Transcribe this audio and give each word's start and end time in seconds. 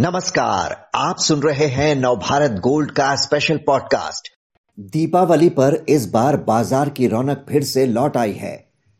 नमस्कार, 0.00 0.74
आप 0.94 1.16
सुन 1.18 1.40
रहे 1.40 1.66
हैं 1.66 1.94
नवभारत 1.96 2.50
गोल्ड 2.60 2.90
का 2.90 3.14
स्पेशल 3.16 3.56
पॉडकास्ट 3.56 4.28
दीपावली 4.78 5.48
पर 5.48 5.74
इस 5.88 6.08
बार 6.10 6.36
बाज़ार 6.36 6.88
की 6.88 7.06
रौनक 7.06 7.44
फिर 7.48 7.64
से 7.64 7.84
लौट 7.86 8.16
आई 8.16 8.32
है। 8.32 8.52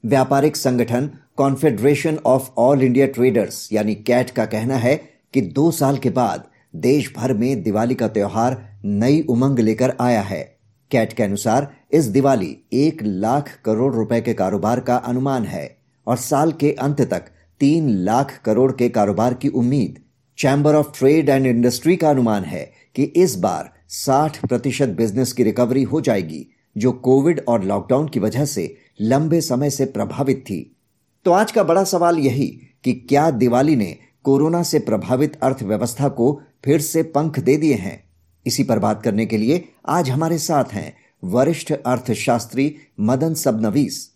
व्यापारिक 0.04 0.56
संगठन 0.56 1.08
Confederation 1.36 2.18
of 2.26 2.50
All 2.58 2.82
India 2.82 3.06
Traders 3.06 3.68
यानी 3.72 3.94
कैट 3.94 4.30
का 4.30 4.44
कहना 4.46 4.76
है 4.76 4.94
कि 5.34 5.40
दो 5.40 5.70
साल 5.70 5.98
के 5.98 6.10
बाद 6.10 6.44
देश 6.76 7.12
भर 7.16 7.34
में 7.34 7.62
दिवाली 7.62 7.94
का 7.94 8.08
त्योहार 8.08 8.60
नई 8.84 9.24
उमंग 9.28 9.58
लेकर 9.58 9.94
आया 10.00 10.20
है। 10.22 10.42
कैट 10.90 11.12
के 11.12 11.22
अनुसार 11.22 11.70
इस 11.92 12.08
दिवाली 12.08 12.56
एक 12.72 13.02
लाख 13.02 13.50
करोड़ 13.64 13.92
रुपए 13.94 14.20
के 14.20 14.34
कारोबार 14.34 14.80
का 14.80 14.96
अनुमान 15.06 15.46
है 15.46 15.66
और 16.06 16.16
साल 16.18 16.52
के 16.52 16.72
अंत 16.80 17.00
तक 17.10 17.32
तीन 17.60 17.90
लाख 18.04 18.40
करोड़ 18.44 18.70
के 18.72 18.88
कारोबार 18.90 19.34
की 19.34 19.48
उम्मीद 19.48 19.98
chamber 20.40 20.74
of 20.74 20.98
trade 20.98 21.28
and 21.28 21.46
industry 21.46 21.96
का 21.96 22.10
अनुमान 22.10 22.44
है 22.44 22.72
कि 22.94 23.02
इस 23.02 23.36
बार 23.36 23.72
60 23.88 24.46
प्रतिशत 24.48 24.88
बिज़नेस 24.88 25.32
की 25.32 25.42
रिकवरी 25.42 25.82
हो 25.82 26.00
जाएगी, 26.00 26.46
जो 26.76 26.92
कोविड 26.92 27.44
और 27.48 27.64
लॉकडाउन 27.64 28.08
की 28.08 28.20
वजह 28.20 28.44
से 28.44 28.76
लंबे 29.00 29.40
समय 29.40 29.70
से 29.70 29.84
प्रभावित 29.84 30.38
थी। 30.38 30.76
तो 31.24 31.30
आज 31.30 31.52
का 31.52 31.62
बड़ा 31.62 31.84
सवाल 31.84 32.18
यही 32.18 32.60
कि 32.84 32.92
क्या 32.92 33.30
दिवाली 33.30 33.76
ने 33.76 33.98
कोरोना 34.22 34.62
से 34.62 34.78
प्रभावित 34.78 35.38
अर्थव्यवस्था 35.42 36.08
को 36.08 36.40
फिर 36.64 36.80
से 36.80 37.02
पंख 37.02 37.38
दे 37.38 37.56
दिए 37.56 37.74
हैं? 37.74 38.04
इसी 38.46 38.64
पर 38.64 38.78
बात 38.78 39.02
करने 39.02 39.26
के 39.26 39.36
लिए 39.36 39.68
आज 39.88 40.10
हमारे 40.10 40.38
साथ 40.38 40.64
हैं 40.72 40.96
वरिष्ठ 41.24 41.72
अर्थशास्त्री 41.72 42.76
मदन 43.00 43.34
सबनवीस। 43.34 44.10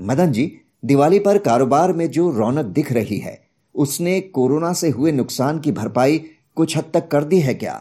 मदन 0.00 0.32
जी, 0.32 0.60
दिवाली 0.84 1.18
पर 1.18 1.38
कारोबार 1.38 1.92
में 1.92 2.10
जो 2.10 2.30
रौनक 2.30 2.64
दिख 2.64 2.92
रही 2.92 3.18
है 3.18 3.49
उसने 3.74 4.20
कोरोना 4.20 4.72
से 4.72 4.88
हुए 4.90 5.12
नुकसान 5.12 5.58
की 5.60 5.72
भरपाई 5.72 6.18
कुछ 6.54 6.76
हद 6.76 6.90
तक 6.94 7.08
कर 7.08 7.24
दी 7.24 7.40
है 7.40 7.54
क्या? 7.54 7.74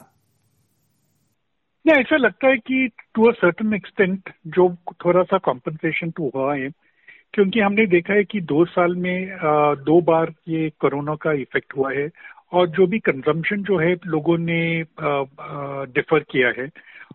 नहीं, 1.85 1.99
ऐसा 1.99 2.17
लगता 2.17 2.47
है 2.47 2.57
कि 2.57 2.89
टू 3.15 3.23
अ 3.23 3.31
सर्टन 3.31 3.73
एक्सटेंट 3.73 4.29
जो 4.47 4.69
थोड़ा 5.05 5.23
सा 5.23 5.37
कॉम्पनसेशन 5.37 6.09
टू 6.09 6.31
हुआ 6.35 6.55
है, 6.55 6.69
क्योंकि 7.33 7.59
हमने 7.59 7.85
देखा 7.85 8.13
है 8.13 8.23
कि 8.23 8.41
दो 8.41 8.65
साल 8.65 8.95
में 8.95 9.37
दो 9.85 9.99
बार 10.01 10.33
ये 10.47 10.69
कोरोना 10.79 11.15
का 11.15 11.33
इफ़ेक्ट 11.33 11.77
हुआ 11.77 11.91
है 11.93 12.09
और 12.51 12.67
जो 12.69 12.87
भी 12.87 12.99
कंजम्पशन 12.99 13.63
जो 13.63 13.77
है 13.77 13.95
लोगों 14.05 14.37
ने 14.37 14.61
डिफर 15.93 16.19
किया 16.31 16.49
है। 16.61 16.69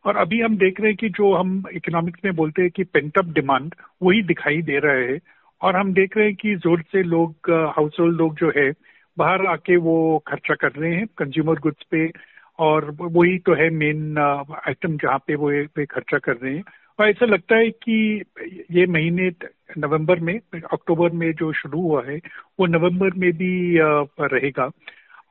और 0.05 0.17
अभी 0.17 0.41
हम 0.41 0.57
देख 0.57 0.81
रहे 0.81 0.91
हैं 0.91 0.97
कि 0.97 1.09
जो 1.09 1.35
हम 1.35 1.63
इकोनॉमिक्स 1.73 2.21
में 2.25 2.35
बोलते 2.37 2.63
हैं 2.63 2.71
कि 2.71 2.85
पेंटअप 2.85 3.25
डिमांड 3.25 3.75
वही 4.03 4.23
दिखाई 4.23 4.63
दे 4.63 4.79
रहा 4.79 4.95
है 4.95 5.19
और 5.65 5.77
हम 5.77 5.93
देख 5.95 6.17
रहे 6.17 6.27
हैं 6.27 6.35
कि 6.37 6.55
ज़ोर 6.57 6.81
से 6.93 7.03
लोग 7.03 7.51
हाउस 7.77 7.97
होल्ड 8.01 8.17
लोग 8.19 8.35
जो 8.39 8.53
है, 8.57 8.71
बाहर 9.19 9.47
आके 9.47 9.77
वो 9.77 9.97
खर्चा 10.29 10.55
कर 10.55 10.73
रहे 10.73 10.95
हैं 10.95 11.07
कंज्यूमर 11.19 11.59
गुड्स 11.59 11.87
पे 11.91 12.11
और 12.59 12.91
वही 13.01 13.39
तो 13.39 13.55
है 13.55 13.69
मेन 13.71 14.19
आइटम 14.19 14.97
जहाँ 14.97 15.19
पे 15.27 15.35
वो, 15.35 15.51
पे 15.75 15.87
खर्चा 15.87 16.19
कर 16.19 16.37
रहे 16.37 16.55
हैं। 16.57 16.63
और 16.99 17.09
ऐसा 17.09 17.27
लगता 17.27 17.57
है 17.57 17.71
कि 17.71 18.23
ये 18.71 18.87
महीने 18.87 19.31
नवंबर 19.79 20.21
में, 20.21 20.39
अक्टूबर 20.73 21.11
में 21.11 21.33
जो 21.33 21.53
शुरू 21.53 21.81
हुआ 21.81 22.03
है, 22.07 22.17
वो 22.61 22.67
नवंबर 22.67 23.19
में 23.19 23.33
भी 23.33 23.79
रहेगा। 24.21 24.71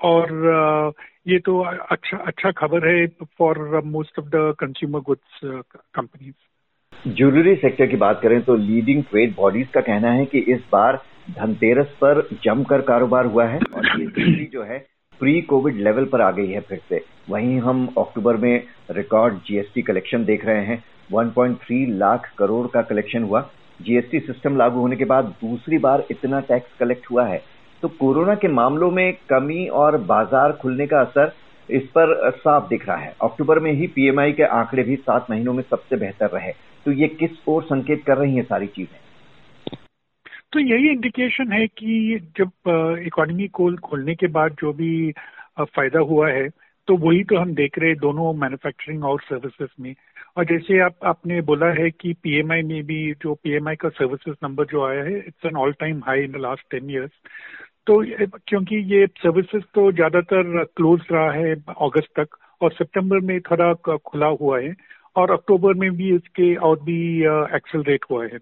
और 0.04 0.94
ये 1.28 1.40
तो 1.40 1.60
अच्छा 1.92 2.18
अच्छा 2.18 2.52
खबर 2.52 2.88
है 2.90 3.06
for 3.38 3.82
most 3.86 4.20
of 4.20 4.26
the 4.26 4.56
consumer 4.60 5.00
goods 5.00 5.40
companies 5.96 6.53
jewellery 7.08 7.56
sector 7.56 7.88
की 7.88 7.98
बात 7.98 8.20
करें 8.22 8.42
तो 8.42 8.56
लीडिंग 8.56 9.02
ट्रेड 9.04 9.34
बॉडीज 9.36 9.68
का 9.68 9.82
कहना 9.82 10.12
है 10.12 10.26
कि 10.26 10.40
इस 10.54 10.60
बार 10.72 10.96
धनतेरस 11.30 11.88
पर 12.02 12.22
जमकर 12.44 12.82
कारोबार 12.82 13.26
हुआ 13.26 13.46
है 13.46 13.60
और 13.76 13.88
ये 14.00 14.46
जो 14.54 14.64
है 14.64 14.78
प्री 15.22 15.42
कोविड 15.42 15.78
लेवल 15.78 16.06
पर 16.06 16.22
आ 16.22 16.30
गई 16.32 16.48
है 16.48 16.60
फिर 16.60 16.80
से। 16.90 17.02
वहीं 17.30 17.60
हम 17.60 17.86
अक्टूबर 17.98 18.38
में 18.38 18.64
रिकॉर्ड 18.92 19.36
जीएसटी 19.48 19.82
कलेक्शन 19.82 20.26
देख 20.26 20.46
रहे 20.46 20.64
हैं। 20.66 20.84
1.3 21.14 21.86
लाख 22.00 22.32
करोड़ 22.38 22.66
का 22.68 22.82
कलेक्शन 22.82 23.24
हुआ। 23.24 23.42
जीएसटी 23.80 24.20
सिस्टम 24.22 24.58
लागू 24.58 24.80
होने 24.80 24.96
के 24.96 25.06
बाद 25.06 25.34
दूसरी 25.44 25.78
बार 25.78 26.04
इतना 26.12 26.40
टैक्स 26.40 26.78
कलेक्ट 26.80 27.12
हुआ 27.12 27.26
है। 27.28 27.44
तो 27.84 27.88
कोरोना 28.00 28.36
के 28.36 28.48
मामलों 28.48 28.92
में 28.92 29.14
कमी 29.30 29.66
और 29.68 29.98
बाज़ार 30.08 30.52
खुलने 30.52 30.88
का 30.88 31.02
असर 31.02 31.34
इस 31.70 31.84
पर 31.98 32.30
साफ़ 32.32 32.70
दिख 32.70 32.88
रहा 32.88 32.98
है। 32.98 33.14
अक्टूबर 33.24 33.60
में 33.60 33.72
ही 33.72 33.88
पीएमआई 33.88 34.32
के 34.32 34.44
आंकड़े 34.54 34.84
भी 34.84 34.96
सात 34.96 35.28
महीनों 35.32 35.54
में 35.54 35.64
सबसे 35.70 35.96
बेहतर 35.96 36.30
रहे। 36.30 36.52
तो 36.86 36.92
ये 36.92 37.08
किस 37.10 37.48
ओर 37.48 37.64
संकेत 37.64 38.04
कर 38.06 38.18
रही 38.18 38.36
है 38.36 38.44
सारी 38.44 38.68
चीज़ें? 38.68 39.00
तो 40.54 40.60
यही 40.60 40.90
इंडिकेशन 40.90 41.52
है 41.52 41.68
कि 41.68 42.20
जब 42.38 42.52
इकोनॉमी 43.06 43.48
को 43.50 43.76
खोलने 43.84 44.16
के 44.16 44.28
बाद 44.34 44.56
जो 44.62 44.74
भी 44.74 45.12
फ़ायदा 45.60 46.00
हुआ 46.10 46.30
है 46.30 46.48
तो 46.88 46.96
वही 46.98 47.24
तो 47.24 47.38
हम 47.38 47.54
देख 47.56 47.78
रहे 47.80 47.90
हैं 47.90 47.98
दोनों 48.00 48.34
मैन्युफैक्चरिंग 48.34 49.04
और 49.06 49.22
सर्विसेज़ 49.22 49.70
में। 49.82 49.94
और 50.38 50.46
जैसे 50.46 50.80
आप, 50.80 50.96
आपने 51.06 51.42
बोला 51.42 51.68
है 51.74 51.90
कि 51.92 52.14
पीएमआई 52.24 52.62
में 52.62 52.84
भी 52.86 53.14
जो 53.24 53.34
पीएमआई 53.34 53.76
का 53.76 53.90
सर्विसेज़ 53.90 54.36
नंबर 54.44 54.66
जो 54.72 54.86
आया 54.86 55.04
है 55.04 55.18
it's 55.18 55.46
an 55.46 55.56
all 55.58 55.72
time 55.80 56.02
high 56.08 56.24
in 56.24 56.32
the 56.32 56.42
last 56.42 56.70
ten 56.72 56.90
years 56.90 57.12
तो 57.88 58.04
क्योंकि 58.48 58.76
ये 58.94 59.06
सर्विसेज़ 59.18 59.64
तो 59.76 59.92
ज़्यादातर 59.92 60.64
क्लोज 60.78 61.02
रहा 61.12 61.32
है 61.32 61.54
अगस्त 61.54 62.20
तक, 62.20 62.38
और 62.62 62.72
सितंबर 62.72 63.20
में 63.20 63.40
थोड़ा 63.42 63.74
खुला 63.98 64.28
हुआ 64.42 64.60
है। 64.60 64.74
और 65.16 65.32
अक्टूबर 65.32 65.74
में 65.74 65.90
भी 65.98 66.16
इसके 66.16 66.54
और 66.70 66.80
भी 66.84 67.00
एक्सेलरेट 67.56 68.06
हुआ 68.12 68.24
है। 68.26 68.38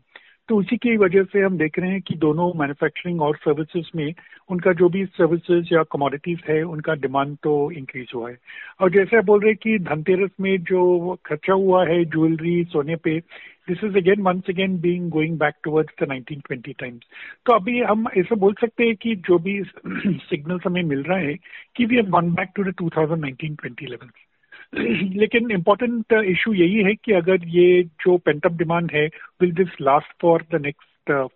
तो 0.50 0.56
उसी 0.58 0.78
की 0.78 0.96
वजह 0.98 1.24
से 1.24 1.40
हम 1.42 1.58
देख 1.58 1.78
रहे 1.80 1.90
हैं 1.92 2.02
कि 2.02 2.16
दोनों 2.16 2.52
मैन्युफैक्चरिंग 2.60 3.22
और 3.22 3.36
सर्विसेज़ 3.36 3.90
में 3.96 4.14
उनका 4.52 4.72
जो 4.74 4.90
भी 4.90 5.04
सर्विसेज़ 5.06 5.74
या 5.74 5.84
कमोडिटीज 5.92 6.42
है, 6.50 6.62
उनका 6.64 6.94
डिमांड 6.96 7.36
तो 7.44 7.54
इंक्रीज 7.72 8.12
हुआ 8.16 8.30
है। 8.30 8.38
और 8.82 8.92
जैसे 8.92 9.18
आप 9.18 9.26
बोल 9.26 9.40
रहे 9.42 9.52
हैं 9.52 9.58
कि 9.64 9.78
धनतेरस 9.86 10.32
में 10.42 10.58
जो 10.64 11.16
खर्चा 11.26 11.54
हुआ 11.54 11.86
है 11.88 12.04
ज्वेलरी 12.06 12.64
सोने 12.72 12.96
पे 12.96 13.18
this 13.70 13.84
is 13.84 13.98
again 13.98 14.22
once 14.22 14.50
again 14.50 14.80
being 14.82 15.10
going 15.12 15.38
back 15.40 15.56
towards 15.64 16.04
the 16.04 16.08
1920 16.08 16.74
times 16.80 17.02
तो 17.46 17.54
अभी 17.54 17.80
हम 17.82 18.08
ऐसा 18.18 18.36
बोल 18.36 18.54
सकते 18.62 18.84
हैं 18.84 18.96
कि 18.96 19.16
जो 19.30 19.38
भी 19.40 19.62
सिग्नल्स 20.32 20.64
हमें 20.66 20.84
मिल 20.84 21.04
रहा 21.04 21.18
है, 21.18 21.36
कि 21.76 21.86
we 21.86 21.96
have 21.96 22.10
gone 22.10 22.34
back 22.34 22.50
to 22.56 22.64
the 22.64 22.74
to 22.78 22.90
2019-20 22.90 23.90
levels 23.90 24.31
लेकिन 25.22 25.52
इम्पोर्टेंट 25.52 26.14
इशू 26.14 26.54
यही 26.54 26.84
है 26.84 26.94
कि 26.96 27.14
अगर 27.14 27.48
ये 27.48 27.84
जो 27.84 28.18
पेंटअप 28.18 28.52
डिमांड 28.52 28.92
है 28.94 29.08
will 29.42 29.52
this 29.52 29.70
last 29.82 30.22
for 30.22 30.46
the 30.54 30.62
next 30.62 30.88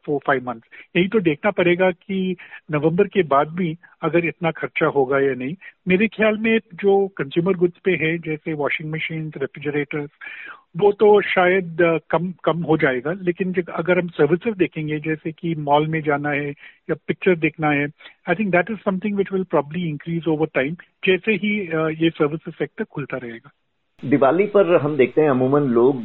four 0.05 0.19
five 0.27 0.43
months 0.47 0.67
यही 0.97 1.07
तो 1.07 1.19
देखना 1.19 1.51
पड़ेगा 1.51 1.91
कि 1.91 2.35
नवंबर 2.71 3.07
के 3.07 3.23
बाद 3.23 3.47
भी 3.47 3.77
अगर 4.01 4.25
इतना 4.25 4.51
खर्चा 4.51 4.85
होगा 4.85 5.19
या 5.19 5.33
नहीं। 5.33 5.55
मेरे 5.87 6.07
ख्याल 6.07 6.37
में 6.37 6.59
जो 6.73 7.07
कंज्यूमर 7.07 7.57
गुड्स 7.57 7.77
पे 7.85 7.91
है, 7.91 8.17
जैसे 8.17 8.53
वॉशिंग 8.53 8.91
मशीन 8.91 9.31
रेफ्रिजरेटर्स 9.37 10.09
वो 10.77 10.91
तो 10.91 11.21
शायद 11.21 11.77
कम 12.09 12.31
कम 12.43 12.61
हो 12.63 12.77
जाएगा। 12.77 13.11
लेकिन 13.21 13.53
अगर 13.73 13.99
हम 13.99 14.07
सर्विसेज़ 14.07 14.55
देखेंगे, 14.55 14.99
जैसे 14.99 15.31
कि 15.31 15.53
मॉल 15.55 15.87
में 15.87 16.01
जाना 16.01 16.29
है 16.29 16.49
या 16.89 16.95
पिक्चर 17.07 17.35
देखना 17.35 17.69
है 17.69 17.85
I 18.29 18.35
think 18.35 18.51
that 18.51 18.71
is 18.71 18.77
something 18.79 19.17
which 19.17 19.31
will 19.33 19.43
probably 19.43 19.87
increase 19.89 20.27
over 20.27 20.47
time 20.53 20.75
जैसे 21.05 21.31
ही 21.33 21.59
ये 22.03 22.09
सर्विसेज़ 22.09 22.55
सेक्टर 22.55 22.83
खुलता 22.83 23.17
रहेगा। 23.17 23.51
दिवाली 24.05 24.45
पर 24.45 24.75
हम 24.75 24.95
देखते 24.97 25.21
हैं, 25.21 25.29
अमूमन 25.29 25.61
लोग 25.69 26.03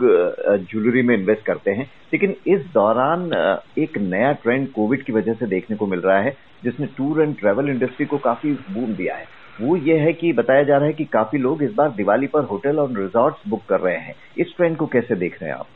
ज्वेलरी 0.65 1.03
में 1.03 1.17
इन्वेस्ट 1.17 1.43
करते 1.43 1.71
हैं। 1.71 1.91
लेकिन 2.13 2.35
इस 2.47 2.61
दौरान 2.75 3.33
एक 3.79 3.99
नया 3.99 4.33
ट्रेंड 4.33 4.69
कोविड 4.69 5.03
की 5.03 5.13
वजह 5.13 5.35
से 5.35 5.47
देखने 5.47 5.77
को 5.77 5.87
मिल 5.87 6.01
रहा 6.01 6.21
है, 6.21 6.37
जिसने 6.65 6.87
टूर 6.87 7.23
एंड 7.23 7.37
ट्रेवल 7.39 7.71
इंडस्ट्री 7.71 8.07
को 8.07 8.19
काफ़ी 8.19 8.53
बूम 8.53 8.95
दिया 8.95 9.17
है। 9.17 9.40
वो 9.61 9.77
ये 9.77 9.99
है 9.99 10.13
कि 10.13 10.33
बताया 10.33 10.63
जा 10.63 10.77
रहा 10.77 10.87
है 10.87 10.93
कि 10.93 11.05
काफ़ी 11.05 11.39
लोग 11.39 11.63
इस 11.63 11.73
बार 11.73 11.91
दिवाली 11.91 12.27
पर 12.27 12.45
होटल 12.45 12.79
और 12.79 12.99
रिजॉर्ट्स 12.99 13.41
बुक 13.49 13.65
कर 13.69 13.81
रहे 13.81 13.97
हैं। 13.97 14.15
इस 14.39 14.55
ट्रेंड 14.57 14.77
को 14.77 14.87
कैसे 14.87 15.17
देख 15.17 15.43
रहे 15.43 15.51
हैं 15.51 15.59
आप? 15.59 15.67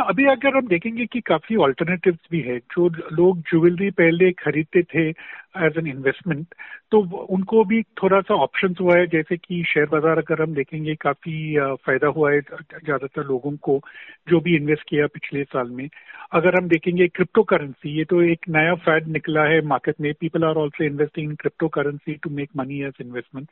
अभी 0.00 0.24
अगर 0.26 0.56
हम 0.56 0.66
देखेंगे 0.68 1.04
कि 1.06 1.20
काफ़ी 1.22 1.56
ऑल्टरनेटिव्स 1.64 2.18
भी 2.30 2.40
है, 2.40 2.58
जो 2.58 2.88
लोग 3.12 3.40
ज्वेलरी 3.50 3.90
पहले 3.92 4.30
खरीदते 4.34 4.82
थे 4.84 5.08
एज 5.08 5.78
एन 5.78 5.86
इन्वेस्टमेंट 5.86 6.54
तो 6.92 7.00
उनको 7.30 7.64
भी 7.64 7.80
थोड़ा 8.02 8.20
सा 8.20 8.34
ऑप्शन 8.44 8.74
हुआ 8.80 8.96
है, 8.96 9.06
जैसे 9.06 9.36
कि 9.36 9.62
शेयर 9.68 9.86
बाज़ार 9.88 10.18
अगर 10.18 10.42
हम 10.42 10.54
देखेंगे, 10.54 10.94
काफ़ी 10.96 11.56
फ़ायदा 11.86 12.08
हुआ 12.08 12.30
है 12.32 12.40
ज़्यादातर 12.40 13.24
लोगों 13.26 13.56
को 13.58 13.80
जो 14.28 14.40
भी 14.40 14.56
इन्वेस्ट 14.56 14.88
किया 14.88 15.06
पिछले 15.14 15.44
साल 15.44 15.70
में। 15.70 15.88
अगर 16.32 16.56
हम 16.56 16.68
देखेंगे 16.68 17.08
क्रिप्टो 17.08 17.42
करेंसी 17.44 17.96
ये 17.98 18.04
तो 18.04 18.22
एक 18.24 18.48
नया 18.48 18.74
फैड 18.84 19.08
निकला 19.08 19.44
है 19.44 19.60
मार्केट 19.66 20.00
में। 20.00 20.12
People 20.20 20.44
are 20.44 20.56
also 20.56 20.84
investing 20.84 21.30
in 21.30 21.34
crypto 21.40 21.68
currency 21.78 22.14
to 22.14 22.30
make 22.32 22.50
money 22.56 22.82
as 22.84 22.94
investment 23.00 23.48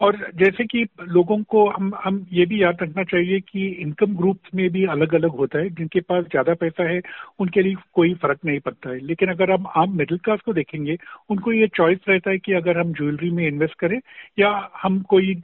और 0.00 0.16
जैसे 0.34 0.64
कि 0.64 0.84
लोगों 1.02 1.42
को 1.42 1.68
हम 1.70 1.92
हम 2.04 2.26
ये 2.32 2.44
भी 2.46 2.62
याद 2.62 2.78
रखना 2.82 3.02
चाहिए 3.04 3.40
कि 3.40 3.66
इनकम 3.82 4.14
ग्रुप्स 4.16 4.50
में 4.54 4.68
भी 4.70 4.84
अलग 4.86 5.14
अलग 5.14 5.30
होता 5.30 5.58
है, 5.58 5.70
जिनके 5.70 6.00
पास 6.00 6.24
ज़्यादा 6.24 6.54
पैसा 6.54 6.88
है, 6.88 7.00
उनके 7.40 7.62
लिए 7.62 7.74
कोई 7.94 8.14
फ़र्क 8.14 8.38
नहीं 8.44 8.60
पड़ता 8.60 8.90
है। 8.90 8.98
लेकिन 9.00 9.28
अगर 9.28 9.50
हम 9.50 9.66
आम 9.76 9.96
मिडिल 9.98 10.18
क्लास 10.18 10.40
को 10.46 10.52
देखेंगे, 10.52 10.96
उनको 11.30 11.52
ये 11.52 11.66
चॉइस 11.66 11.98
रहता 12.08 12.30
है 12.30 12.38
कि 12.38 12.52
अगर 12.52 12.78
हम 12.78 12.92
ज्वेलरी 12.92 13.30
में 13.30 13.46
इन्वेस्ट 13.48 13.74
करें, 13.74 14.00
या 14.38 14.70
हम 14.82 15.00
कोई, 15.02 15.34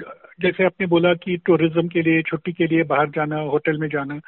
जैसे 0.40 0.64
आपने 0.64 0.86
बोला 0.86 1.14
कि 1.14 1.36
टूरिज़्म 1.36 1.88
के 1.88 2.02
लिए, 2.02 2.22
छुट्टी 2.22 2.52
के 2.52 2.66
लिए 2.66 2.82
बाहर 2.84 3.10
जाना 3.10 3.40
होटल 3.40 3.78
में 3.78 3.88
जाना 3.88 4.18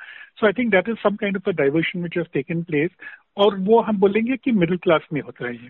so 0.40 0.46
I 0.46 0.52
think 0.52 0.70
that 0.72 0.88
is 0.88 0.96
some 0.96 1.16
kind 1.16 1.36
of 1.36 1.48
a 1.50 1.52
diversion 1.52 2.02
which 2.02 2.16
has 2.18 2.26
taken 2.34 2.62
place 2.62 2.90
और 3.36 3.58
वो 3.60 3.80
हम 3.80 3.98
बोलेंगे 3.98 4.36
कि 4.36 4.52
मिडिल 4.52 4.76
क्लास 4.76 5.06
में 5.12 5.20
होता 5.20 5.46
है 5.46 5.54
ये। 5.54 5.68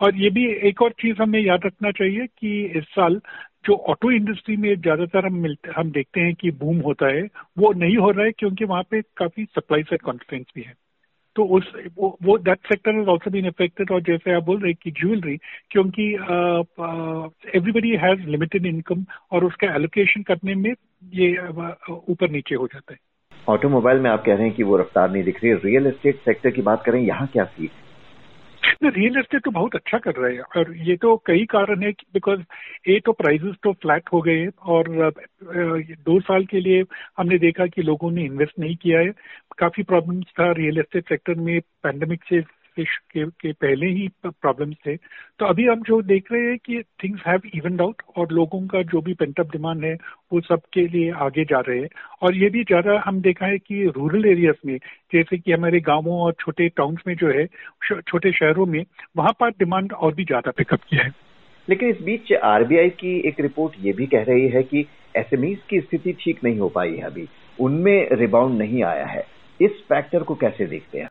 और 0.00 0.16
ये 0.16 0.30
भी 0.30 0.44
एक 0.68 0.82
और 0.82 0.90
चीज़ 1.00 1.22
हमें 1.22 1.40
याद 1.40 1.60
रखना 1.66 1.90
चाहिए 1.90 2.26
कि 2.26 2.64
इस 2.78 2.84
साल 2.84 3.20
जो 3.64 3.74
ऑटो 3.90 4.10
इंडस्ट्री 4.10 4.56
में 4.56 4.74
ज़्यादातर 4.76 5.26
हम 5.26 5.34
मिलते 5.38 5.72
हम 5.76 5.90
देखते 5.90 6.20
हैं 6.20 6.34
कि 6.34 6.50
बूम 6.60 6.78
होता 6.80 7.06
है 7.06 7.22
वो 7.58 7.72
नहीं 7.72 7.96
हो 7.96 8.10
रहा 8.10 8.24
है 8.26 8.32
क्योंकि 8.32 8.64
वहाँ 8.64 8.82
पे 8.82 9.00
काफ़ी 9.16 9.44
सप्लाई 9.44 9.82
साइड 9.82 10.02
कॉन्फ्रेंस 10.02 10.46
भी 10.54 10.62
है। 10.62 10.74
तो 11.36 11.44
उस 11.56 11.70
वो, 11.98 12.18
वो 12.22 12.36
that 12.38 12.58
sector 12.66 13.00
is 13.02 13.08
also 13.08 13.30
been 13.30 13.46
affected 13.46 13.90
और 13.90 14.00
जैसे 14.02 14.32
आप 14.32 14.42
बोल 14.44 14.58
रहे 14.62 14.72
कि 14.74 14.90
ज्वेलरी 14.90 15.36
क्योंकि 15.70 16.10
एवरीबडी 17.56 17.96
हैज़ 17.96 18.26
लिमिटेड 18.28 18.66
इनकम 18.66 19.04
और 19.32 19.44
उसका 19.44 19.74
एलोकेशन 19.76 20.22
करने 20.22 20.54
में 20.54 20.72
ये 21.14 21.30
ऊपर 22.08 22.30
नीचे 22.30 22.54
हो 22.54 22.66
जाता 22.66 22.92
है। 22.92 22.98
ऑटोमोबाइल 23.48 24.00
में 24.00 24.10
आप 24.10 24.22
कह 24.26 24.34
रहे 24.34 24.46
हैं 24.46 24.54
कि 24.56 24.62
वो 24.62 24.76
रफ्तार 24.76 25.10
नहीं 25.12 25.22
दिख 25.24 25.42
रही 25.44 25.52
है। 25.52 25.58
रियल 25.64 25.86
एस्टेट 25.86 26.20
सेक्टर 26.24 26.50
की 26.50 26.62
बात 26.62 26.82
करें 26.86 27.00
यहाँ 27.00 27.26
क्या 27.32 27.44
सीख 27.46 27.70
रियल 28.84 29.18
एस्टेट 29.18 29.44
तो 29.44 29.50
बहुत 29.50 29.74
अच्छा 29.74 29.98
कर 29.98 30.14
रहे 30.14 30.34
हैं 30.34 30.42
और 30.56 30.76
ये 30.76 30.96
तो 30.96 31.16
कई 31.26 31.44
कारण 31.44 31.82
है 31.82 31.90
बिकॉज़ 31.92 32.40
ए 32.88 33.00
तो 33.06 33.12
प्राइजेस 33.12 33.54
तो 33.62 33.72
फ्लैट 33.72 34.02
हो 34.12 34.20
गए 34.20 34.46
और 34.46 34.88
दो 36.06 36.20
साल 36.20 36.44
के 36.44 36.60
लिए 36.60 36.84
हमने 37.18 37.38
देखा 37.38 37.66
कि 37.66 37.82
लोगों 37.82 38.10
ने 38.10 38.24
इन्वेस्ट 38.24 38.58
नहीं 38.58 38.76
किया 38.76 39.00
है। 39.00 39.10
काफ़ी 39.58 39.82
प्रॉब्लम्स 39.82 40.26
था 40.40 40.52
रियल 40.52 40.78
एस्टेट 40.78 41.08
सेक्टर 41.08 41.34
में 41.34 41.60
पैंडेमिक 41.60 42.24
से 42.24 42.40
के, 42.78 43.24
के 43.24 43.52
पहले 43.52 43.86
ही 43.88 44.08
प्रॉब्लम्स 44.24 44.76
थे। 44.86 44.96
तो 44.96 45.46
अभी 45.46 45.66
हम 45.66 45.82
जो 45.82 46.00
देख 46.02 46.32
रहे 46.32 46.42
हैं 46.42 46.58
कि 46.58 46.82
थिंग्स 47.04 47.22
हैव 47.26 47.40
इवन 47.54 47.80
आउट 47.80 48.02
और 48.16 48.32
लोगों 48.32 48.60
का 48.66 48.82
जो 48.82 49.00
भी 49.00 49.14
पेंटअप 49.14 49.50
डिमांड 49.52 49.84
है 49.84 49.94
वो 50.32 50.40
सबके 50.40 50.86
लिए 50.88 51.10
आगे 51.20 51.44
जा 51.44 51.60
रहे 51.60 51.78
हैं। 51.78 51.88
और 52.22 52.36
ये 52.36 52.48
भी 52.50 52.62
ज़्यादा 52.64 53.02
हम 53.06 53.20
देखा 53.22 53.46
है 53.46 53.58
कि 53.58 53.84
रूरल 53.96 54.26
एरियाज़ 54.26 54.66
में 54.66 54.76
जैसे 55.12 55.38
कि 55.38 55.52
हमारे 55.52 55.80
गाँवों 55.82 56.20
और 56.20 56.32
छोटे 56.40 56.68
टाउन्स 56.68 57.02
में 57.06 57.14
जो 57.16 57.30
है 57.30 57.46
छोटे 58.00 58.32
शहरों 58.32 58.66
में 58.66 58.84
वहाँ 59.16 59.32
पर 59.40 59.50
डिमांड 59.50 59.92
और 59.92 60.14
भी 60.14 60.24
ज़्यादा 60.24 60.50
पिकअप 60.50 60.80
किया 60.88 61.04
है। 61.04 61.12
लेकिन 61.68 61.88
इस 61.88 62.00
बीच 62.02 62.32
आरबीआई 62.34 62.88
की 62.90 63.18
एक 63.28 63.40
रिपोर्ट 63.40 63.74
ये 63.80 63.92
भी 63.92 64.06
कह 64.06 64.22
रही 64.22 64.48
है 64.48 64.62
कि 64.62 64.86
एसएमईज 65.16 65.58
की 65.70 65.80
स्थिति 65.80 66.12
ठीक 66.20 66.42
नहीं 66.44 66.58
हो 66.58 66.68
पाई 66.68 66.94
है 66.96 67.02
अभी। 67.02 67.28
उनमें 67.58 68.08
रिबाउंड 68.12 68.58
नहीं 68.58 68.82
आया 68.84 69.06
है। 69.06 69.24
इस 69.60 69.82
फैक्टर 69.88 70.22
को 70.22 70.34
कैसे 70.34 70.66
देखते 70.66 70.98
हैं? 70.98 71.08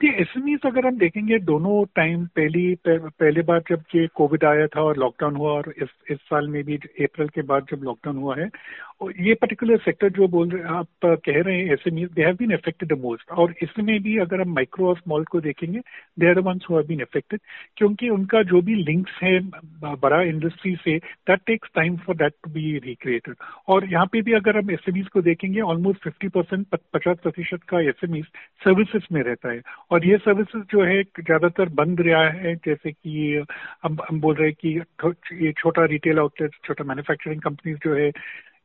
कि 0.00 0.08
एसएमईज 0.22 0.60
अगर 0.66 0.86
हम 0.86 0.96
देखेंगे 0.98 1.38
दोनों 1.50 1.84
टाइम 1.96 2.24
पहली 2.36 2.74
पहले 2.88 3.42
बार 3.42 3.62
जब 3.70 3.82
ये 3.94 4.06
कोविड 4.14 4.44
आया 4.44 4.66
था 4.76 4.82
और 4.82 4.96
लॉकडाउन 4.98 5.36
हुआ 5.36 5.50
और 5.52 5.72
इस 5.82 5.88
इस 6.10 6.18
साल 6.30 6.48
में 6.48 6.62
भी 6.64 6.76
अप्रैल 6.76 7.28
के 7.34 7.42
बाद 7.50 7.66
जब 7.70 7.82
लॉकडाउन 7.84 8.16
हुआ 8.16 8.36
है, 8.36 8.48
और 9.00 9.12
ये 9.20 9.34
पर्टिकुलर 9.34 9.78
सेक्टर 9.84 10.08
जो 10.18 10.28
बोल 10.28 10.48
रहे, 10.50 10.62
आप 10.62 10.86
कह 11.04 11.40
रहे 11.42 11.56
हैं 11.58 11.72
SMEs 11.72 12.10
they 12.12 12.22
have 12.24 12.34
been 12.36 12.52
affected 12.52 12.92
the 12.92 12.98
most 13.00 13.30
और 13.32 13.54
इसमें 13.62 13.98
भी 14.02 14.16
अगर 14.18 14.40
हम 14.40 14.54
माइक्रो 14.54 14.88
और 14.88 14.96
स्मॉल 14.98 15.24
को 15.30 15.40
देखेंगे 15.40 15.80
they 16.20 16.28
are 16.28 16.40
ones 16.48 16.66
have 16.70 16.82
been 16.88 17.00
affected 17.00 17.40
क्योंकि 17.76 18.08
उनका 18.08 18.42
जो 18.52 18.60
भी 18.62 18.74
लिंक्स 18.84 19.18
है 19.22 19.38
बड़ा 20.02 20.20
इंडस्ट्री 20.22 20.74
से 20.84 20.96
that 20.98 21.40
takes 21.46 21.70
time 21.74 21.96
for 22.06 22.16
that 22.16 22.32
to 22.44 22.50
be 22.52 22.78
recreated 22.84 23.34
और 23.68 23.90
यहाँ 23.92 24.06
पे 24.12 24.22
भी 24.22 24.32
अगर 24.34 24.58
हम 24.58 24.70
एसएमईज 24.70 25.08
को 25.08 25.22
देखेंगे 25.22 25.60
ऑलमोस्ट 25.72 26.02
फिफ्टी 26.04 26.28
परसेंट 26.38 26.66
पचास 26.94 27.16
प्रतिशत 27.22 27.62
का 27.68 27.80
एसएमईज 27.88 28.24
सर्विसेज़ 28.64 29.06
में 29.12 29.22
रहता 29.22 29.52
है। 29.52 29.60
और 29.90 30.06
ये 30.06 30.16
सर्विसेज़ 30.18 30.64
जो 30.70 30.82
है 30.84 31.02
ज़्यादातर 31.02 31.68
बंद 31.74 32.00
रहा 32.00 32.28
है 32.28 32.54
जैसे 32.66 32.92
कि 32.92 33.44
हम 33.84 33.96
हम 34.08 34.20
बोल 34.20 34.34
रहे 34.34 34.48
हैं 34.48 34.56
कि 34.60 35.44
ये 35.44 35.52
छोटा 35.52 35.84
रिटेल 35.84 36.18
आउटलेट 36.18 36.54
छोटा 36.64 36.84
मैन्युफैक्चरिंग 36.84 37.40
कंपनीज़ 37.42 37.78
जो 37.84 37.94
है 37.94 38.10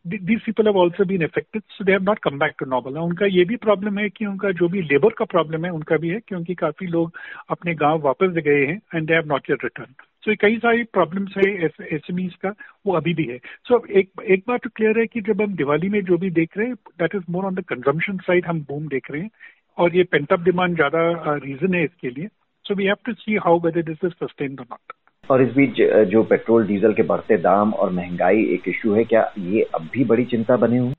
these 0.08 0.40
people 0.46 0.68
have 0.68 0.78
also 0.78 1.06
been 1.06 1.22
effected 1.24 1.62
so 1.69 1.84
they 1.86 1.92
have 1.92 2.04
not 2.04 2.19
come 2.19 2.38
back 2.40 2.54
to 2.60 2.66
normal 2.66 2.98
उनका 3.00 3.25
ये 3.25 3.44
भी 3.46 3.56
प्रॉब्लम 3.56 4.00
है 4.00 4.10
कि 4.10 4.25
उनका 4.25 4.52
जो 4.62 4.68
भी 4.69 4.81
लेबर 4.81 5.13
का 5.18 5.25
प्रॉब्लम 5.25 5.66
है 5.66 5.72
उनका 5.72 5.98
भी 5.98 6.10
है 6.10 6.19
क्योंकि 6.28 6.56
काफ़ी 6.56 6.88
लोग 6.88 7.18
अपने 7.50 7.74
गाँव 7.75 8.02
वापस 8.06 8.42
गए 8.44 8.66
हैं 8.66 8.80
and 8.96 9.08
they 9.08 9.13
have 9.13 9.28
not 9.28 9.50
yet 9.50 9.63
return 9.63 9.94
so 10.24 10.36
कई 10.42 10.58
सारी 10.58 10.84
प्रॉब्लम्स 10.84 11.38
है 11.38 11.52
एस 11.66 12.10
एम 12.12 12.28
का 12.44 12.54
वो 12.88 12.94
अभी 12.94 13.13
भी 13.13 13.24
है. 13.25 13.38
सो 13.38 13.78
so, 13.78 13.90
एक 13.90 14.12
एक 14.30 14.44
बात 14.48 14.62
तो 14.63 14.69
क्लियर 14.75 15.00
है 15.00 15.06
कि 15.08 15.22
जब 15.22 15.42
हम 15.42 15.56
दिवाली 15.56 15.90
में 15.90 16.02
जो 16.06 16.18
भी 16.18 16.30
देख 16.31 16.58
रहे 16.58 16.68
हैं 16.68 16.75
that 17.00 17.16
is 17.16 17.24
more 17.30 17.46
on 17.46 17.56
the 17.56 17.63
consumption 17.69 18.18
side 18.18 18.46
हम 18.46 18.62
बूम 18.62 18.88
देख 18.88 19.12
रहे 19.12 19.22
हैं. 19.22 19.30
और 19.78 19.96
ये 19.96 20.04
पेंटअप 20.12 20.40
डिमांड 20.44 20.76
ज़्यादा 20.76 21.34
रीजन 21.36 21.74
है 21.74 21.84
इसके 21.84 22.10
लिए। 22.10 22.28
So 22.66 22.76
we 22.76 22.86
have 22.86 22.96
to 23.06 23.14
see 23.14 23.36
how 23.46 23.60
whether 23.60 23.82
this 23.84 24.04
is 24.06 24.14
sustain 24.14 24.58
और 24.60 24.66
नॉट 24.72 24.94
और 25.30 25.42
इस 25.42 25.54
बीच 25.56 25.82
जो 26.12 26.24
पेट्रोल 26.30 26.66
डीजल 26.68 26.94
के 26.94 27.04
बढ़ते 27.10 27.38
दाम 27.40 27.74
और 27.74 27.92
महँगाई 27.94 28.44
एक 28.54 28.68
इश्यू 28.68 28.94
है 28.94 29.04
क्या 29.04 29.32
ये 29.40 29.62
अब 29.76 29.90
भी 29.94 30.04
बड़ी 30.06 30.26
चिंता 30.26 30.58
बने 30.58 30.78
हुए 30.78 30.94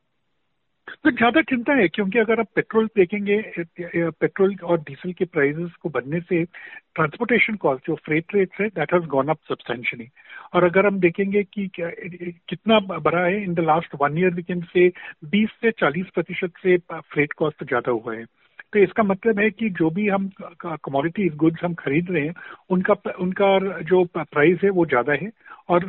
तो 1.05 1.11
ज़्यादा 1.11 1.41
चिंता 1.43 1.75
है 1.75 1.87
क्योंकि 1.89 2.19
अगर 2.19 2.41
आप 2.41 2.47
पेट्रोल 2.57 2.87
देखेंगे 2.97 3.37
पेट्रोल 3.81 4.55
और 4.65 4.79
डीजल 4.81 5.13
के 5.13 5.25
प्राइसेस 5.27 5.71
को 5.83 5.89
बढ़ने 5.89 6.21
से 6.21 6.43
ट्रांसपोर्टेशन 6.45 7.55
कॉस्ट 7.65 7.87
जो 7.87 7.95
फ्रेट 8.05 8.35
रेट्स 8.35 8.61
है 8.61 8.69
that 8.69 8.95
has 8.95 9.07
gone 9.15 9.29
up 9.29 9.39
substantially 9.49 10.09
और 10.55 10.65
अगर 10.65 10.87
हम 10.87 10.99
देखेंगे 11.01 11.43
कि 11.45 11.69
कितना 11.79 12.79
बढ़ा 12.99 13.25
है 13.25 13.43
in 13.43 13.55
the 13.55 13.61
last 13.67 13.95
one 14.03 14.19
year 14.19 14.35
we 14.35 14.43
can 14.43 14.61
say 14.73 14.89
20 15.35 15.57
से 15.63 15.71
40 15.83 16.11
प्रतिशत 16.15 16.53
से 16.63 16.77
फ्रेट 16.93 17.33
कॉस्ट 17.33 17.65
ज़्यादा 17.65 17.93
हुआ 17.93 18.15
है। 18.15 18.25
तो 18.73 18.79
इसका 18.79 19.03
मतलब 19.03 19.39
है 19.41 19.51
कि 19.51 19.69
जो 19.79 19.91
भी 19.91 20.09
हम 20.09 20.31
कमोडिटीज 20.63 21.35
गुड्स 21.37 21.65
हम 21.65 21.75
खरीद 21.75 22.11
रहे 22.11 22.25
हैं, 22.27 22.35
उनका 22.71 22.95
उनका 23.21 23.59
जो 23.83 24.05
प्राइस 24.17 24.61
है 24.65 24.71
वो 24.71 24.87
ज़्यादा 24.87 25.13
है। 25.23 25.31
और 25.71 25.85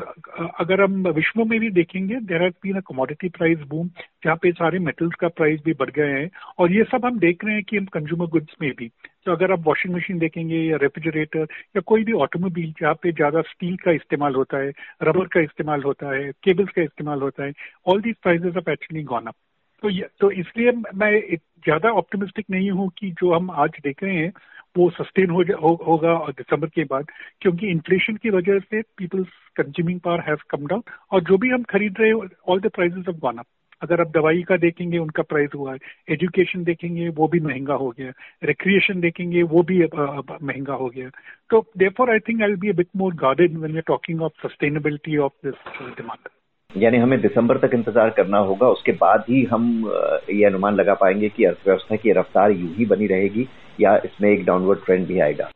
अगर 0.60 0.82
हम 0.82 1.08
विश्व 1.10 1.44
में 1.46 1.60
भी 1.60 1.70
देखेंगे 1.72 2.16
there 2.24 2.42
has 2.44 2.54
been 2.64 2.76
a 2.78 2.80
commodity 2.88 3.30
price 3.30 3.60
boom 3.70 3.88
जहाँ 4.24 4.36
पे 4.42 4.52
सारे 4.52 4.80
मेटल्स 4.80 5.16
का 5.22 5.28
प्राइस 5.30 5.62
भी 5.66 5.74
बढ़ 5.80 5.90
गए 5.90 6.10
हैं। 6.12 6.30
और 6.60 6.72
ये 6.72 6.84
सब 6.92 7.06
हम 7.06 7.18
देख 7.20 7.46
रहे 7.46 7.56
हैं 7.56 7.64
कि 7.70 7.78
हम 7.78 7.86
कंज्यूमर 7.94 8.28
गुड्स 8.32 8.56
में 8.62 8.72
भी। 8.80 8.88
तो 9.26 9.32
अगर 9.32 9.52
आप 9.52 9.64
वॉशिंग 9.68 9.96
मशीन 9.96 10.20
देखेंगे 10.20 10.58
या 10.58 10.78
रेफ्रिजरेटर 10.82 11.48
या 11.76 11.82
कोई 11.86 12.04
भी 12.04 12.14
ऑटोमोबाइल 12.26 12.74
जहाँ 12.82 12.94
पे 13.04 13.12
ज़्यादा 13.12 13.42
स्टील 13.52 13.76
का 13.86 13.92
इस्तेमाल 13.92 14.36
होता 14.36 14.58
है 14.58 14.72
रबर 15.04 15.28
का 15.34 15.42
इस्तेमाल 15.42 15.84
होता 15.84 16.16
है 16.16 16.32
केबल्स 16.44 16.70
का 16.76 16.82
इस्तेमाल 16.82 17.22
होता 17.22 17.46
है 17.46 17.54
all 17.88 18.02
these 18.02 18.16
prices 18.24 18.58
of 18.58 18.70
actually 18.72 19.04
gone 19.06 19.26
up 19.28 19.36
तो 19.84 19.90
ये 19.90 20.08
तो 20.20 20.32
इसलिए 20.32 20.72
मैं 20.72 21.12
ज़्यादा 21.66 21.90
ऑप्टिमिस्टिक 21.92 22.46
नहीं 22.52 22.70
हूँ 22.72 22.90
कि 22.98 23.10
जो 23.12 23.34
हम 23.34 23.50
आज 23.52 23.70
देख 23.84 24.04
रहे 24.04 24.16
हैं 24.16 24.32
वो 24.78 24.90
सस्टेन 24.90 25.30
हो, 25.30 25.44
हो 25.62 25.74
होगा 25.88 26.14
दिसंबर 26.30 26.68
के 26.68 26.84
बाद 26.84 27.06
क्योंकि 27.42 27.68
इन्फ्लेशन 27.68 28.16
की 28.16 28.30
वजह 28.30 28.60
से 28.60 28.82
people's 28.98 29.28
consuming 29.56 30.00
power 30.00 30.20
have 30.20 30.38
come 30.50 30.66
down 30.68 30.84
और 31.12 31.22
जो 31.22 31.38
भी 31.38 31.50
हम 31.50 31.64
खरीद 31.64 31.98
रहे 32.00 32.12
all 32.14 32.60
the 32.60 32.70
prices 32.70 33.08
of 33.10 33.16
gone 33.16 33.38
up 33.38 33.46
अगर 33.82 34.02
आप 34.02 34.12
दवाई 34.12 34.42
का 34.44 34.58
देखेंगे 34.58 34.98
उनका 34.98 35.24
प्राइस 35.24 35.50
हुआ 35.56 35.74
है 35.74 35.80
एजुकेशन 36.10 36.64
देखेंगे 36.64 37.08
वो 37.10 37.28
भी 37.28 37.40
महँगा 37.40 37.74
हो 37.74 37.90
गया 37.90 38.12
रिक्रिएशन 38.44 39.00
देखेंगे 39.00 39.44
वो 39.44 39.64
भी 39.64 39.80
महँगा 39.84 40.74
हो 40.74 40.88
गया। 40.90 41.10
तो 41.50 41.62
therefore 41.78 42.12
I 42.12 42.20
think 42.20 42.42
I 42.42 42.48
will 42.48 42.60
be 42.60 42.70
a 42.70 42.74
bit 42.74 42.88
more 42.98 43.16
guarded 43.16 43.58
when 43.58 43.72
we 43.72 43.78
are 43.78 43.84
talking 43.88 44.22
of 44.22 44.48
sustainability 44.48 45.18
of 45.18 45.48
this 45.48 45.78
demand 45.98 46.30
यानी 46.74 46.98
हमें 46.98 47.20
दिसंबर 47.22 47.58
तक 47.58 47.74
इंतज़ार 47.74 48.10
करना 48.10 48.38
होगा। 48.42 48.68
उसके 48.70 48.92
बाद 49.00 49.24
ही 49.30 49.44
हम 49.46 49.66
ये 50.30 50.46
अनुमान 50.46 50.76
लगा 50.76 50.94
पाएँगे 50.94 51.30
कि 51.30 51.44
अर्थव्यवस्था 51.46 51.96
की 51.96 52.12
रफ्तार 52.14 52.52
यूँ 52.52 52.74
ही 52.76 52.86
बनी 52.86 53.08
रहेगी 53.08 53.48
या 53.80 53.96
इसमें 54.06 54.30
एक 54.32 54.46
डाउनवर्ड 54.46 54.80
ट्रेंड 54.86 55.08
भी 55.08 55.20
आएगा। 55.20 55.50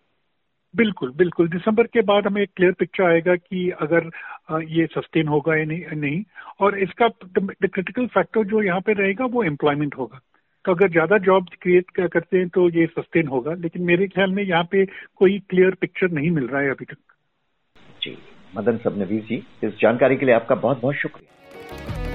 बिल्कुल 0.74 1.12
बिल्कुल। 1.18 1.48
दिसंबर 1.50 1.88
के 1.88 2.02
बाद 2.04 2.28
हमें 2.28 2.42
एक 2.42 2.50
क्लियर 2.56 2.72
पिक्चर 2.80 3.04
आएगा 3.04 3.36
कि 3.36 3.70
अगर 3.82 4.10
ये 4.70 4.86
सस्टेन 4.88 5.28
होगा 5.28 5.56
या 5.56 5.66
नहीं, 5.66 5.84
नहीं। 5.94 6.24
और 6.62 6.78
इसका 6.80 7.08
क्रिटिकल 7.08 8.08
फैक्टर 8.08 8.44
जो 8.46 8.62
यहाँ 8.64 8.82
पे 8.82 8.94
रहेगा 8.94 9.26
वो 9.28 9.44
एम्प्लॉयमेंट 9.44 9.96
होगा। 9.98 10.20
तो 10.66 10.72
अगर 10.72 10.90
ज़्यादा 10.92 11.18
जॉब 11.26 11.48
क्रिएट 11.62 11.92
करते 12.08 12.38
हैं 12.38 12.48
तो 12.50 12.70
ये 12.70 12.86
सस्टेन 12.90 13.28
होगा। 13.28 13.54
लेकिन 13.56 13.84
मेरे 13.84 14.08
ख्याल 14.08 14.32
में 14.32 14.44
यहाँ 14.44 14.68
पे 14.72 14.86
कोई 15.16 15.40
क्लियर 15.50 15.76
पिक्चर 15.82 16.12
नहीं 16.12 16.32
मिल 16.32 16.48
रहा 16.48 16.62
है 16.62 16.70
अभी 16.72 16.86
तक। 16.86 16.98
जी। 18.02 18.18
मदन 18.56 18.78
सबनवीर 18.78 19.24
जी 19.24 19.44
इस 19.64 19.74
जानकारी 19.82 20.18
के 20.18 20.26
लिए 20.26 20.36
आपका 20.36 20.56
बहुत 20.56 20.82
बहुत 20.82 20.96
शुक्रिया। 20.96 22.07